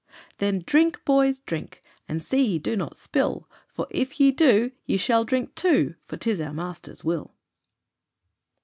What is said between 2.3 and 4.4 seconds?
ye do not spill, For if ye